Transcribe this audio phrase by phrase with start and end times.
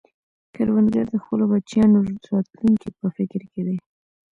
[0.55, 1.97] کروندګر د خپلو بچیانو
[2.31, 3.77] راتلونکې په فکر کې دی